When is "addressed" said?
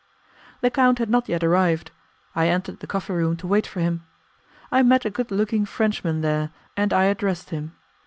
7.03-7.51